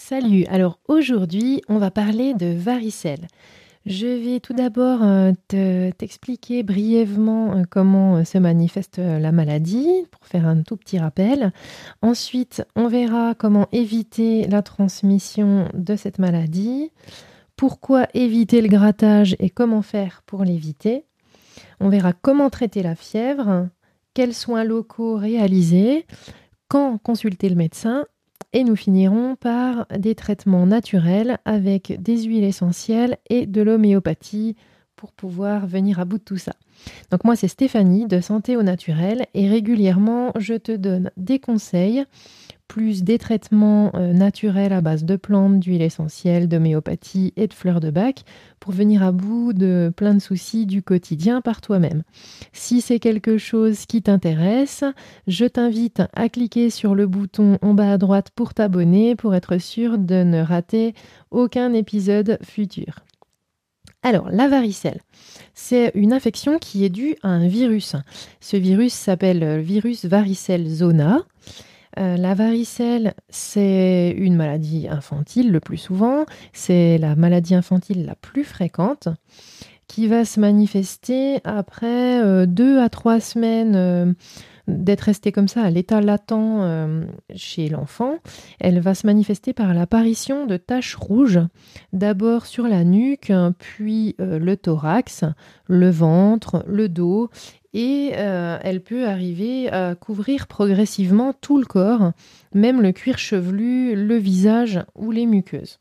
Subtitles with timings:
[0.00, 3.26] Salut, alors aujourd'hui on va parler de varicelle.
[3.84, 10.24] Je vais tout d'abord euh, t'expliquer brièvement euh, comment euh, se manifeste la maladie pour
[10.24, 11.52] faire un tout petit rappel.
[12.00, 16.92] Ensuite, on verra comment éviter la transmission de cette maladie,
[17.56, 21.06] pourquoi éviter le grattage et comment faire pour l'éviter.
[21.80, 23.68] On verra comment traiter la fièvre,
[24.14, 26.06] quels soins locaux réaliser,
[26.68, 28.06] quand consulter le médecin
[28.52, 34.56] et nous finirons par des traitements naturels avec des huiles essentielles et de l'homéopathie
[34.96, 36.52] pour pouvoir venir à bout de tout ça.
[37.10, 42.04] Donc moi c'est Stéphanie de Santé au Naturel et régulièrement je te donne des conseils
[42.68, 47.80] plus des traitements euh, naturels à base de plantes, d'huile essentielle, d'homéopathie et de fleurs
[47.80, 48.24] de bac
[48.60, 52.02] pour venir à bout de plein de soucis du quotidien par toi-même.
[52.52, 54.84] Si c'est quelque chose qui t'intéresse,
[55.26, 59.58] je t'invite à cliquer sur le bouton en bas à droite pour t'abonner pour être
[59.58, 60.94] sûr de ne rater
[61.30, 63.00] aucun épisode futur.
[64.02, 65.00] Alors, la varicelle,
[65.54, 67.96] c'est une infection qui est due à un virus.
[68.40, 71.24] Ce virus s'appelle le virus varicelle zona.
[71.98, 76.26] Euh, la varicelle, c'est une maladie infantile le plus souvent.
[76.52, 79.08] C'est la maladie infantile la plus fréquente
[79.88, 84.12] qui va se manifester après euh, deux à trois semaines euh,
[84.68, 86.32] d'être restée comme ça à l'état latent
[87.34, 88.18] chez l'enfant.
[88.60, 91.40] Elle va se manifester par l'apparition de taches rouges,
[91.92, 95.24] d'abord sur la nuque, puis le thorax,
[95.66, 97.30] le ventre, le dos
[97.74, 102.12] et euh, elle peut arriver à couvrir progressivement tout le corps,
[102.54, 105.78] même le cuir chevelu, le visage ou les muqueuses.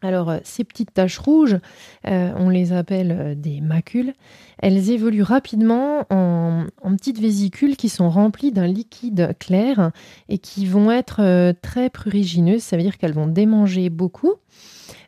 [0.00, 1.58] Alors, euh, ces petites taches rouges,
[2.06, 4.12] euh, on les appelle des macules,
[4.60, 9.92] elles évoluent rapidement en, petites vésicules qui sont remplies d'un liquide clair
[10.28, 14.34] et qui vont être très prurigineuses, ça veut dire qu'elles vont démanger beaucoup.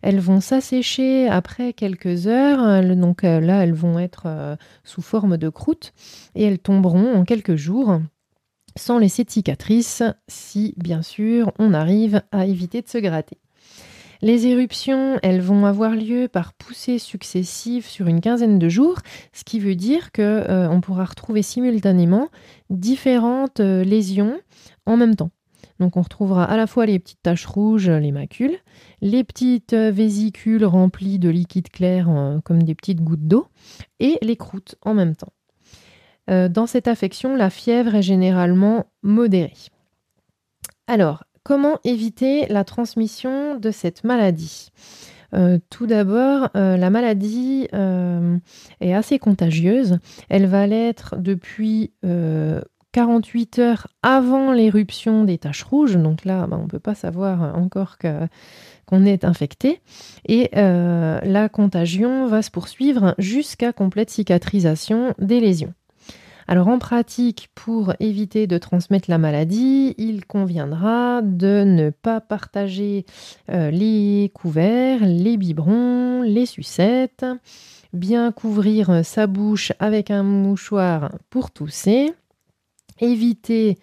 [0.02, 5.36] Elles vont s'assécher après quelques heures, donc euh, là elles vont être euh, sous forme
[5.36, 5.92] de croûte
[6.34, 8.00] et elles tomberont en quelques jours
[8.76, 13.38] sans laisser de cicatrices si bien sûr on arrive à éviter de se gratter.
[14.22, 18.98] Les éruptions, elles vont avoir lieu par poussées successives sur une quinzaine de jours,
[19.32, 22.28] ce qui veut dire que euh, on pourra retrouver simultanément
[22.68, 24.38] différentes lésions
[24.86, 25.30] en même temps.
[25.80, 28.58] Donc on retrouvera à la fois les petites taches rouges, les macules,
[29.00, 33.46] les petites vésicules remplies de liquide clair euh, comme des petites gouttes d'eau,
[33.98, 35.32] et les croûtes en même temps.
[36.30, 39.54] Euh, dans cette affection, la fièvre est généralement modérée.
[40.86, 44.70] Alors, comment éviter la transmission de cette maladie
[45.32, 50.00] euh, tout d'abord, la maladie est assez contagieuse.
[50.28, 51.92] Elle va l'être depuis
[52.92, 55.96] 48 heures avant l'éruption des taches rouges.
[55.96, 59.80] Donc là, bah, on ne peut pas savoir encore qu'on est infecté.
[60.26, 65.74] Et euh, la contagion va se poursuivre jusqu'à complète cicatrisation des lésions.
[66.50, 73.06] Alors en pratique, pour éviter de transmettre la maladie, il conviendra de ne pas partager
[73.52, 77.24] euh, les couverts, les biberons, les sucettes,
[77.92, 82.12] bien couvrir sa bouche avec un mouchoir pour tousser,
[82.98, 83.78] éviter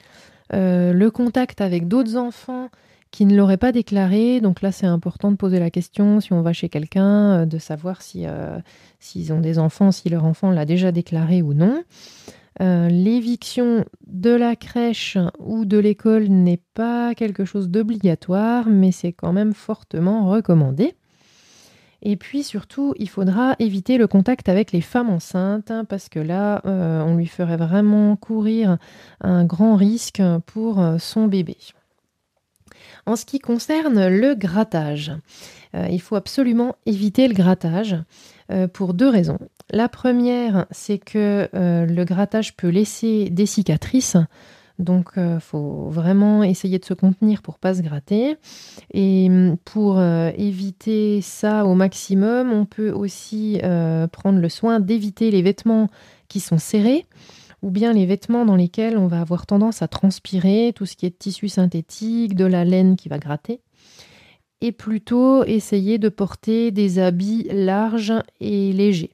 [0.54, 2.68] euh, le contact avec d'autres enfants
[3.12, 4.42] qui ne l'auraient pas déclaré.
[4.42, 7.60] Donc là, c'est important de poser la question si on va chez quelqu'un, euh, de
[7.60, 8.26] savoir si,
[9.00, 11.82] s'ils ont des enfants, si leur enfant l'a déjà déclaré ou non.
[12.60, 19.34] L'éviction de la crèche ou de l'école n'est pas quelque chose d'obligatoire, mais c'est quand
[19.34, 20.96] même fortement recommandé.
[22.02, 26.20] Et puis surtout, il faudra éviter le contact avec les femmes enceintes hein, parce que
[26.20, 28.78] là, euh, on lui ferait vraiment courir
[29.22, 31.58] un grand risque pour euh, son bébé.
[33.06, 35.12] En ce qui concerne le grattage,
[35.76, 37.96] euh, il faut absolument éviter le grattage
[38.74, 39.38] pour deux raisons.
[39.72, 44.18] La première, c'est que le grattage peut laisser des cicatrices
[44.80, 48.38] donc, il euh, faut vraiment essayer de se contenir pour pas se gratter.
[48.94, 54.80] Et mm, pour euh, éviter ça au maximum, on peut aussi euh, prendre le soin
[54.80, 55.90] d'éviter les vêtements
[56.28, 57.06] qui sont serrés
[57.64, 61.08] ou bien les vêtements dans lesquels on va avoir tendance à transpirer, tout ce qui
[61.08, 63.62] est tissu synthétique, de la laine qui va gratter.
[64.62, 69.12] Et plutôt essayer de porter des habits larges et légers.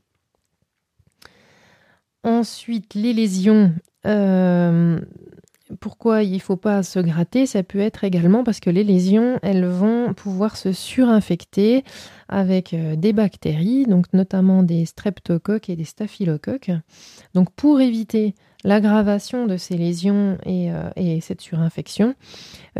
[2.24, 3.74] Ensuite, les lésions.
[5.80, 9.40] Pourquoi il ne faut pas se gratter Ça peut être également parce que les lésions,
[9.42, 11.84] elles vont pouvoir se surinfecter
[12.28, 16.72] avec euh, des bactéries, donc notamment des streptocoques et des staphylocoques.
[17.34, 22.16] Donc pour éviter l'aggravation de ces lésions et, et cette surinfection,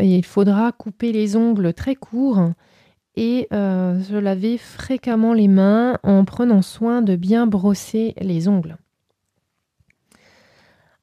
[0.00, 2.52] il faudra couper les ongles très courts
[3.16, 8.78] et se laver fréquemment les mains en prenant soin de bien brosser les ongles.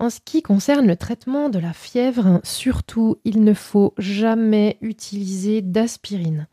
[0.01, 5.61] En ce qui concerne le traitement de la fièvre, surtout, il ne faut jamais utiliser
[5.61, 6.47] d'aspirine.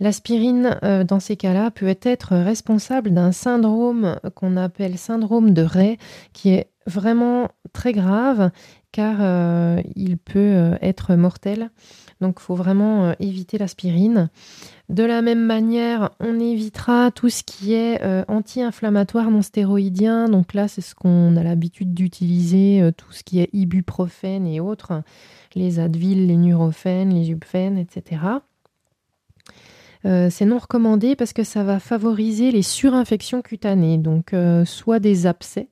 [0.00, 5.98] L'aspirine, euh, dans ces cas-là, peut être responsable d'un syndrome qu'on appelle syndrome de Ray,
[6.32, 8.50] qui est vraiment très grave
[8.90, 11.70] car euh, il peut euh, être mortel.
[12.20, 14.28] Donc il faut vraiment éviter l'aspirine.
[14.90, 20.28] De la même manière, on évitera tout ce qui est euh, anti-inflammatoire non stéroïdien.
[20.28, 24.58] Donc là, c'est ce qu'on a l'habitude d'utiliser, euh, tout ce qui est ibuprofène et
[24.58, 25.04] autres,
[25.54, 28.22] les Advil, les Nurofen, les Ubfen, etc.
[30.06, 34.34] Euh, c'est non recommandé parce que ça va favoriser les surinfections cutanées, donc
[34.64, 35.68] soit des abcès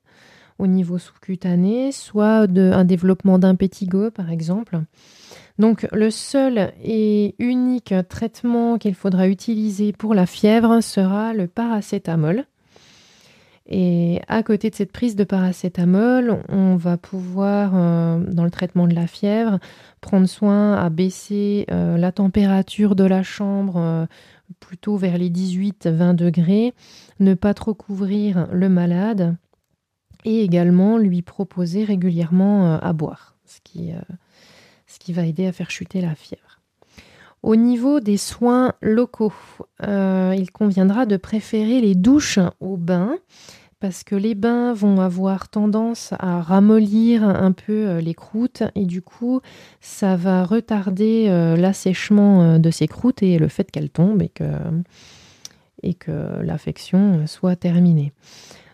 [0.61, 4.79] au niveau sous-cutané, soit un développement d'impétigo par exemple.
[5.59, 12.45] Donc le seul et unique traitement qu'il faudra utiliser pour la fièvre sera le paracétamol.
[13.71, 18.87] Et à côté de cette prise de paracétamol, on va pouvoir, euh, dans le traitement
[18.87, 19.59] de la fièvre,
[20.01, 24.07] prendre soin à baisser euh, la température de la chambre euh,
[24.59, 26.73] plutôt vers les 18-20 degrés,
[27.21, 29.37] ne pas trop couvrir le malade
[30.25, 33.93] et également lui proposer régulièrement à boire, ce qui
[34.99, 36.59] qui va aider à faire chuter la fièvre.
[37.43, 39.33] Au niveau des soins locaux,
[39.87, 43.17] euh, il conviendra de préférer les douches aux bains
[43.81, 48.87] parce que les bains vont avoir tendance à ramollir un peu euh, les croûtes et
[48.87, 49.41] du coup
[49.81, 54.51] ça va retarder euh, l'assèchement de ces croûtes et le fait qu'elles tombent et que,
[55.85, 58.13] et que l'affection soit terminée.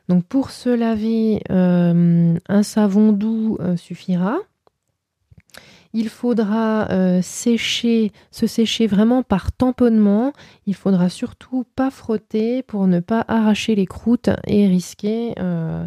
[0.08, 4.36] Donc pour se laver, un savon doux suffira.
[5.96, 10.32] Il faudra euh, sécher, se sécher vraiment par tamponnement.
[10.66, 15.86] Il faudra surtout pas frotter pour ne pas arracher les croûtes et risquer euh,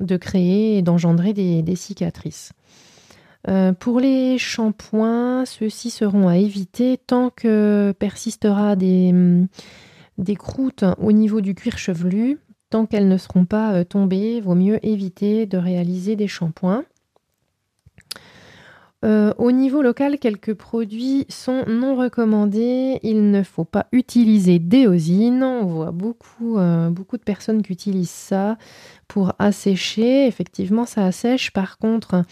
[0.00, 2.52] de créer et d'engendrer des, cicatrices.
[3.46, 9.14] Euh, pour les shampoings, ceux-ci seront à éviter tant que persistera des,
[10.18, 12.40] des croûtes au niveau du cuir chevelu.
[12.70, 16.84] Tant qu'elles ne seront pas tombées, vaut mieux éviter de réaliser des shampoings.
[19.04, 22.98] Euh, au niveau local, quelques produits sont non recommandés.
[23.04, 25.44] Il ne faut pas utiliser d'éosine.
[25.44, 28.58] On voit beaucoup, euh, beaucoup de personnes qui utilisent ça
[29.06, 30.26] pour assécher.
[30.26, 31.52] Effectivement, ça assèche.
[31.52, 32.24] Par contre,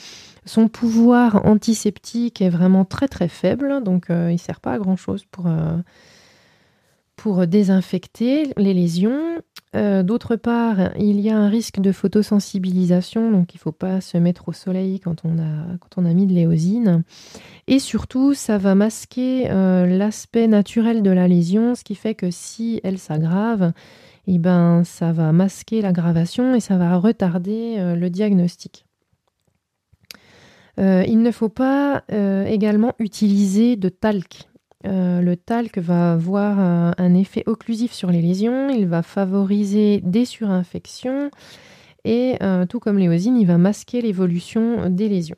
[0.45, 3.83] son pouvoir antiseptique est vraiment très très faible.
[3.85, 5.47] Donc, euh, il ne sert pas à grand chose pour,
[7.17, 9.43] pour désinfecter les lésions.
[9.75, 14.01] Euh, d'autre part, il y a un risque de photosensibilisation, donc il ne faut pas
[14.01, 15.39] se mettre au soleil quand on
[16.05, 17.03] a, mis de l'éosine.
[17.67, 22.31] Et surtout, ça va masquer euh, l'aspect naturel de la lésion, ce qui fait que
[22.31, 23.73] si elle s'aggrave,
[24.27, 28.87] eh ben, ça va masquer l'aggravation et ça va retarder euh, le diagnostic.
[30.79, 34.49] il ne faut pas également utiliser de talc.
[34.87, 40.25] Euh, le talc va avoir un, effet occlusif sur les lésions, il va favoriser des
[40.25, 41.31] surinfections.
[42.05, 45.37] Et euh, tout comme l'éosine, il va masquer l'évolution des lésions.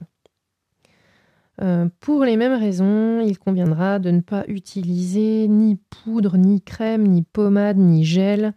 [1.60, 7.06] Euh, pour les mêmes raisons, il conviendra de ne pas utiliser ni poudre, ni crème,
[7.06, 8.52] ni pommade, ni gel,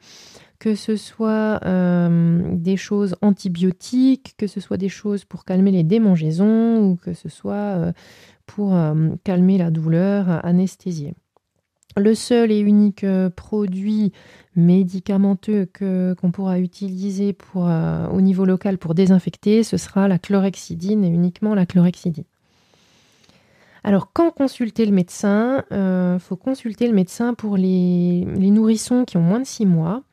[0.60, 6.84] que ce soit des choses antibiotiques, que ce soit des choses pour calmer les démangeaisons
[6.84, 7.94] ou que ce soit
[8.55, 8.93] pour euh,
[9.24, 11.13] calmer la douleur, anesthésier.
[11.96, 14.12] Le seul et unique euh, produit
[14.55, 21.08] médicamenteux qu'on pourra utiliser euh, au niveau local pour désinfecter, ce sera la chlorhexidine et
[21.08, 22.25] uniquement la chlorhexidine.
[23.86, 25.63] Alors, quand consulter le médecin?
[25.72, 30.03] Il faut consulter le médecin pour les, nourrissons qui ont moins de 6 mois,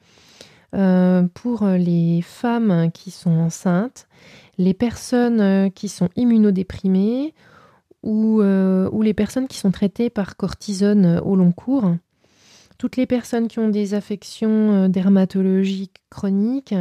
[1.34, 4.08] pour les femmes qui sont enceintes,
[4.56, 7.34] les personnes qui sont immunodéprimées
[8.06, 11.96] euh, ou, les personnes qui sont traitées par cortisone euh, au long cours.
[12.78, 16.76] Toutes les personnes qui ont des affections euh, dermatologiques chroniques,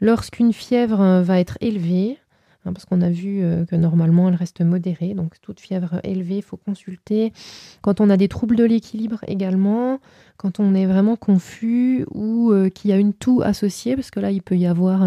[0.00, 2.18] lorsqu'une fièvre va être élevée,
[2.64, 6.42] hein, parce qu'on a vu que normalement elle reste modérée, donc toute fièvre élevée, il
[6.42, 7.32] faut consulter.
[7.80, 10.00] Quand on a des troubles de l'équilibre également,
[10.36, 14.30] quand on est vraiment confus ou qu'il y a une toux associée, parce que là
[14.30, 15.02] il peut y avoir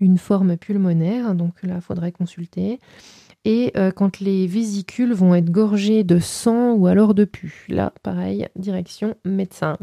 [0.00, 2.78] une forme pulmonaire, donc là il faudrait consulter
[3.44, 7.66] et euh, quand les vésicules vont être gorgées de sang ou alors de pus.
[7.68, 9.78] Là, pareil, direction médecin.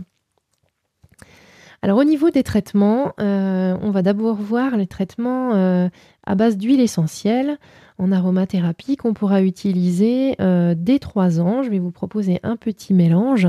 [1.82, 5.90] Alors au niveau des traitements, euh, on va d'abord voir les traitements euh,
[6.26, 7.58] à base d'huile essentielle
[8.00, 11.64] en aromathérapie qu'on pourra utiliser dès 3 ans.
[11.64, 13.48] Je vais vous proposer un petit mélange.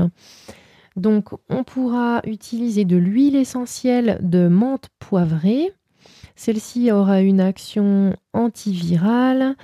[0.95, 5.71] Donc on pourra utiliser de l'huile essentielle de menthe poivrée.
[6.35, 9.55] Celle-ci aura une action antivirale,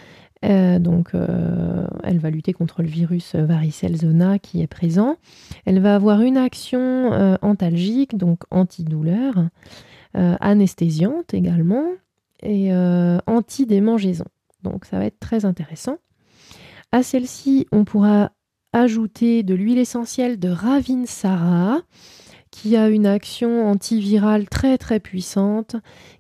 [0.46, 5.18] euh, donc, euh, elle va lutter contre le virus varicelle zona qui est présent.
[5.66, 9.34] Elle va avoir une action euh, antalgique, donc antidouleur,
[10.14, 11.84] anesthésiante également,
[12.42, 12.72] et
[13.28, 14.24] anti-démangeaison.
[14.64, 15.98] Donc, ça va être très intéressant.
[16.94, 18.32] À celle-ci, on pourra
[18.72, 21.82] ajouter de l'huile essentielle de Ravinsara
[22.56, 25.76] qui a une action antivirale très très puissante,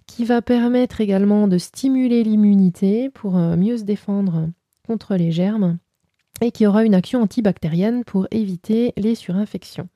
[0.06, 4.50] qui va permettre également de stimuler l'immunité pour euh, mieux se défendre
[4.86, 5.78] contre les germes,
[6.42, 9.88] et qui aura une action antibactérienne pour éviter les surinfections.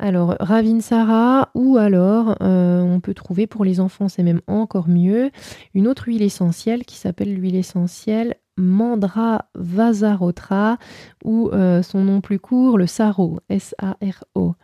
[0.00, 5.30] Alors, Ravinsara, ou alors, euh, on peut trouver pour les enfants, c'est même encore mieux,
[5.74, 10.78] une autre huile essentielle qui s'appelle l'huile essentielle Mandra Vasarotra,
[11.24, 14.56] ou euh, son nom plus court, le Saro, S-A-R-O.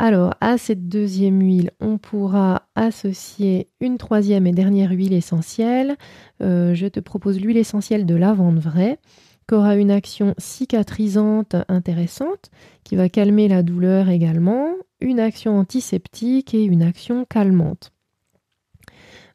[0.00, 5.96] Alors, à cette deuxième huile, on pourra associer une troisième et dernière huile essentielle.
[6.40, 9.00] Euh, je te propose l'huile essentielle de lavande vraie,
[9.48, 12.52] qui aura une action cicatrisante intéressante,
[12.84, 14.68] qui va calmer la douleur également,
[15.00, 17.90] une action antiseptique et une action calmante.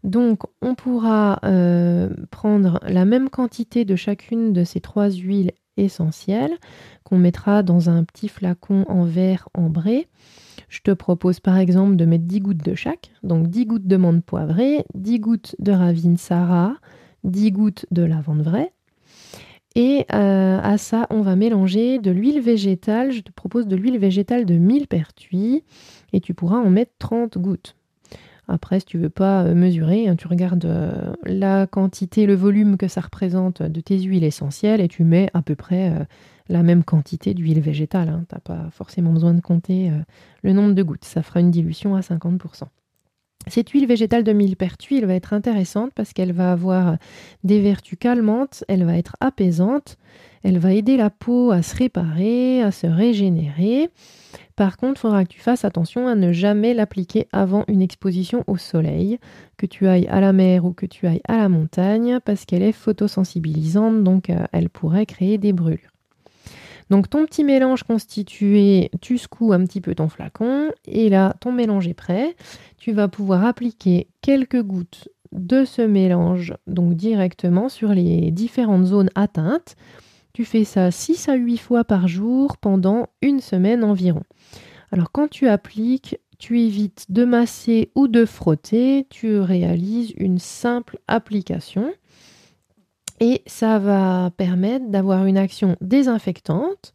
[0.05, 6.57] Donc, on pourra euh, prendre la même quantité de chacune de ces trois huiles essentielles
[7.03, 10.07] qu'on mettra dans un petit flacon en verre ambré
[10.69, 13.97] je te propose par exemple de mettre 10 gouttes de chaque, donc 10 gouttes de
[13.97, 16.75] menthe poivrée, 10 gouttes de ravine Sarah,
[17.23, 18.71] 10 gouttes de lavande vraie.
[19.75, 23.11] Et euh, à ça, on va mélanger de l'huile végétale.
[23.11, 25.63] Je te propose de l'huile végétale de millepertuis
[26.11, 27.75] et tu pourras en mettre 30 gouttes.
[28.47, 32.77] Après, si tu veux pas euh, mesurer, hein, tu regardes euh, la quantité, le volume
[32.77, 35.91] que ça représente de tes huiles essentielles et tu mets à peu près
[36.49, 38.09] la même quantité d'huile végétale.
[38.09, 38.25] Hein.
[38.29, 39.99] Tu n'as pas forcément besoin de compter euh,
[40.43, 41.05] le nombre de gouttes.
[41.05, 42.63] Ça fera une dilution à 50%.
[43.47, 46.97] Cette huile végétale de millepertuis, elle va être intéressante parce qu'elle va avoir
[47.43, 49.97] des vertus calmantes, elle va être apaisante,
[50.43, 53.89] elle va aider la peau à se réparer, à se régénérer.
[54.55, 58.43] Par contre, il faudra que tu fasses attention à ne jamais l'appliquer avant une exposition
[58.47, 59.19] au soleil,
[59.57, 62.63] que tu ailles à la mer ou que tu ailles à la montagne, parce qu'elle
[62.63, 65.92] est photosensibilisante, donc euh, elle pourrait créer des brûlures.
[66.89, 71.51] Donc ton petit mélange constitué, tu secoues un petit peu ton flacon et là ton
[71.51, 72.35] mélange est prêt.
[72.77, 79.09] Tu vas pouvoir appliquer quelques gouttes de ce mélange donc directement sur les différentes zones
[79.15, 79.75] atteintes.
[80.33, 84.23] Tu fais ça 6 à 8 fois par jour pendant une semaine environ.
[84.91, 90.99] Alors quand tu appliques, tu évites de masser ou de frotter, tu réalises une simple
[91.07, 91.93] application.
[93.19, 96.93] Et ça va permettre d'avoir une action désinfectante,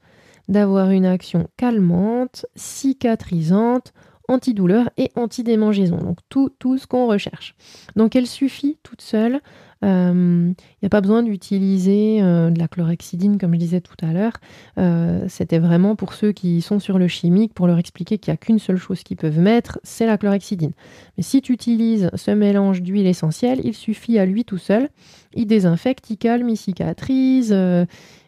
[0.48, 3.92] d'avoir une action calmante, cicatrisante,
[4.28, 5.96] antidouleur et antidémangeaison.
[5.96, 7.54] Donc tout, tout ce qu'on recherche.
[7.96, 9.40] Donc elle suffit toute seule
[9.82, 13.94] il euh, n'y a pas besoin d'utiliser euh, de la chlorhexidine, comme je disais tout
[14.02, 14.32] à l'heure.
[14.76, 18.34] Euh, c'était vraiment pour ceux qui sont sur le chimique, pour leur expliquer qu'il n'y
[18.34, 20.72] a qu'une seule chose qu'ils peuvent mettre, c'est la chlorhexidine.
[21.16, 24.88] Mais si tu utilises ce mélange d'huile essentielle, il suffit à lui tout seul.
[25.34, 27.54] Il désinfecte, il calme, il cicatrise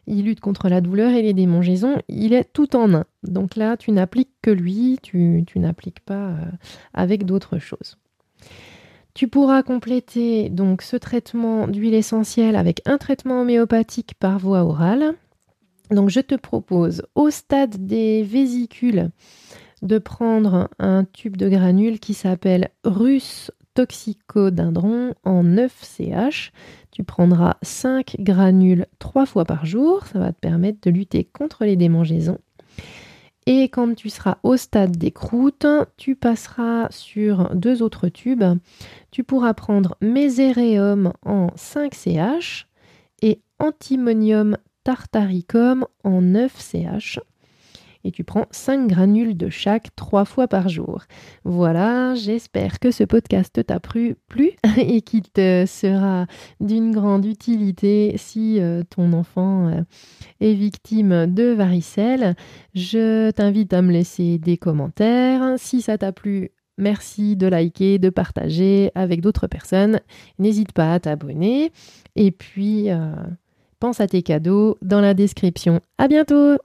[0.07, 3.05] il lutte contre la douleur et les démangeaisons, il est tout en un.
[3.23, 6.35] Donc là, tu n'appliques que lui, tu, tu n'appliques pas
[6.95, 7.97] avec d'autres choses.
[9.15, 15.15] Tu pourras compléter donc ce traitement d'huile essentielle avec un traitement homéopathique par voie orale.
[15.91, 19.11] Donc je te propose au stade des vésicules
[19.83, 26.53] de prendre un tube de granules qui s'appelle Russe toxicodendron en 9 CH.
[26.91, 31.65] Tu prendras 5 granules 3 fois par jour, ça va te permettre de lutter contre
[31.65, 32.39] les démangeaisons.
[33.47, 35.67] Et quand tu seras au stade des croûtes,
[35.97, 38.45] tu passeras sur deux autres tubes.
[39.11, 42.67] Tu pourras prendre Mesereum en 5 CH
[43.23, 47.21] et Antimonium tartaricum en 9 CH
[48.05, 51.03] et tu prends 5 granules de chaque 3 fois par jour.
[51.45, 54.17] Voilà, j'espère que ce podcast t'a plu,
[54.79, 56.27] et qu'il te sera
[56.61, 59.83] d'une grande utilité si euh, ton enfant euh,
[60.41, 62.35] est victime de varicelle.
[62.75, 65.55] Je t'invite à me laisser des commentaires.
[65.59, 70.01] Si ça t'a plu, Merci de liker, de partager avec d'autres personnes.
[70.39, 71.73] N'hésite pas à t'abonner.
[72.17, 73.13] Et puis, euh,
[73.81, 75.81] pense à tes cadeaux dans la description.
[75.99, 76.57] À bientôt!